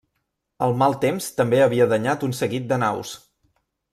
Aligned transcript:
El 0.67 0.71
mal 0.81 0.95
temps 1.03 1.27
també 1.41 1.59
havia 1.65 1.87
danyat 1.93 2.27
un 2.31 2.35
seguit 2.39 2.67
de 2.73 2.83
naus. 2.87 3.15